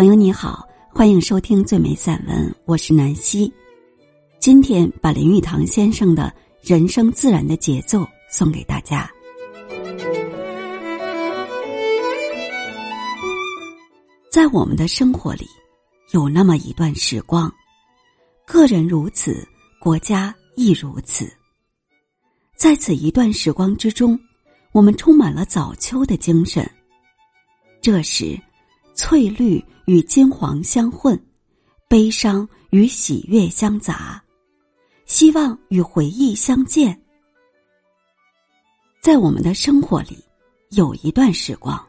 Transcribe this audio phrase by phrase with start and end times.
[0.00, 3.52] 朋友你好，欢迎收听最美散文，我是南希。
[4.38, 9.10] 今天把林语堂先生的人生自然的节奏送给大家。
[14.32, 15.46] 在我们的生活里，
[16.14, 17.52] 有那么一段时光，
[18.46, 19.46] 个人如此，
[19.78, 21.30] 国家亦如此。
[22.56, 24.18] 在此一段时光之中，
[24.72, 26.66] 我们充满了早秋的精神。
[27.82, 28.40] 这时。
[29.02, 31.18] 翠绿与金黄相混，
[31.88, 34.22] 悲伤与喜悦相杂，
[35.06, 37.00] 希望与回忆相见。
[39.00, 40.22] 在我们的生活里，
[40.72, 41.82] 有一段时光，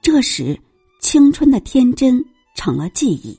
[0.00, 0.58] 这时
[1.02, 3.38] 青春的天真成了记忆，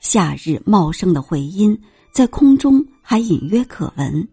[0.00, 1.78] 夏日茂盛的回音
[2.10, 4.26] 在空中还隐约可闻。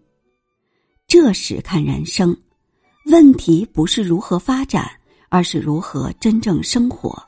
[1.08, 2.34] 这时看人生，
[3.08, 4.90] 问题不是如何发展，
[5.28, 7.22] 而是如何真正生活。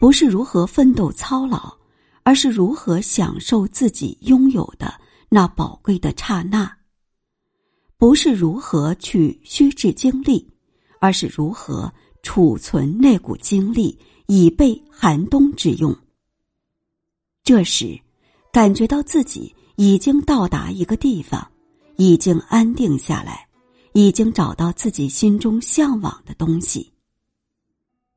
[0.00, 1.76] 不是如何奋斗操劳，
[2.22, 4.98] 而是如何享受自己拥有的
[5.28, 6.74] 那宝贵的刹那。
[7.98, 10.50] 不是如何去虚掷精力，
[11.00, 15.94] 而是如何储存那股精力以备寒冬之用。
[17.44, 18.00] 这时，
[18.50, 21.46] 感觉到自己已经到达一个地方，
[21.98, 23.46] 已经安定下来，
[23.92, 26.90] 已经找到自己心中向往的东西。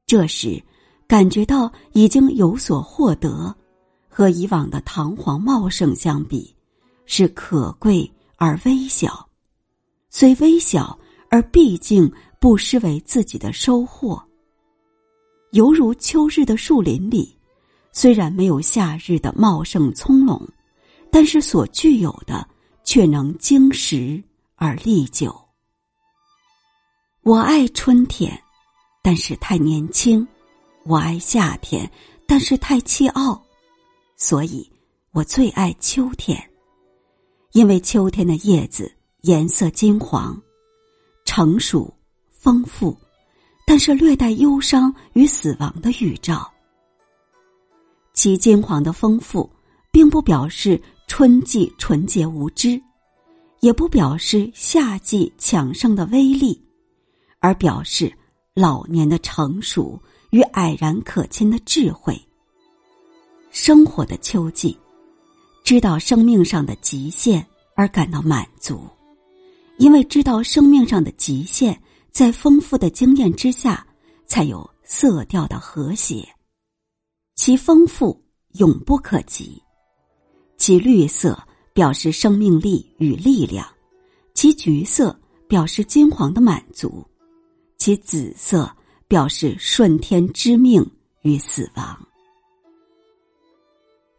[0.08, 0.64] 这时。
[1.08, 3.56] 感觉到已经有所获得，
[4.10, 6.56] 和以往的堂皇茂盛相比，
[7.06, 9.28] 是可贵而微小。
[10.10, 10.98] 虽微小，
[11.30, 14.22] 而毕竟不失为自己的收获。
[15.52, 17.38] 犹如秋日的树林里，
[17.92, 20.42] 虽然没有夏日的茂盛葱茏，
[21.12, 22.48] 但是所具有的
[22.84, 24.24] 却能经时
[24.56, 25.36] 而历久。
[27.22, 28.36] 我爱春天，
[29.04, 30.28] 但是太年轻。
[30.86, 31.90] 我爱夏天，
[32.28, 33.42] 但是太气傲，
[34.18, 34.70] 所以
[35.12, 36.38] 我最爱秋天。
[37.54, 38.92] 因为秋天的叶子
[39.22, 40.38] 颜色金黄，
[41.24, 41.92] 成熟
[42.32, 42.98] 丰富，
[43.66, 46.52] 但是略带忧伤与死亡的预兆。
[48.14, 49.50] 其金黄的丰富，
[49.90, 52.82] 并不表示春季纯洁无知，
[53.62, 56.62] 也不表示夏季强盛的威力，
[57.40, 58.12] 而表示
[58.54, 59.98] 老年的成熟。
[60.34, 62.20] 与蔼然可亲的智慧。
[63.52, 64.76] 生活的秋季，
[65.64, 67.46] 知道生命上的极限
[67.76, 68.82] 而感到满足，
[69.78, 71.80] 因为知道生命上的极限，
[72.10, 73.86] 在丰富的经验之下，
[74.26, 76.28] 才有色调的和谐。
[77.36, 78.20] 其丰富
[78.54, 79.62] 永不可及，
[80.58, 81.40] 其绿色
[81.74, 83.68] 表示生命力与力量，
[84.34, 85.16] 其橘色
[85.48, 87.06] 表示金黄的满足，
[87.78, 88.68] 其紫色。
[89.08, 90.86] 表示顺天之命
[91.22, 92.08] 与死亡。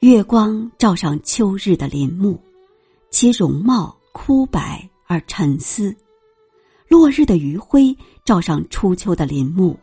[0.01, 2.39] 月光照上秋日的林木，
[3.11, 5.91] 其容貌枯白而沉思；
[6.89, 9.79] 落日的余晖照上初秋的林木，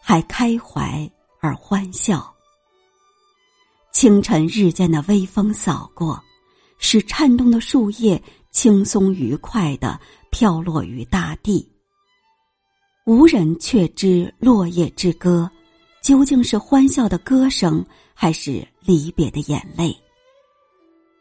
[0.00, 2.34] 还开怀而欢笑。
[3.92, 6.22] 清晨日间的微风扫过，
[6.78, 10.00] 使颤动的树叶轻松愉快的
[10.30, 11.70] 飘落于大地。
[13.06, 15.48] 无人却知落叶之歌，
[16.02, 19.96] 究竟是欢笑的歌声，还是离别的眼泪？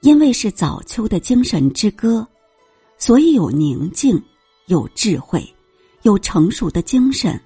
[0.02, 2.28] 因为是早秋的精神之歌，
[2.98, 4.20] 所以有宁静，
[4.66, 5.48] 有智慧，
[6.02, 7.40] 有成熟的精神，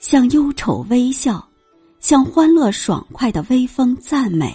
[0.00, 1.42] 向忧愁微笑，
[1.98, 4.54] 向欢乐爽快的微风赞美。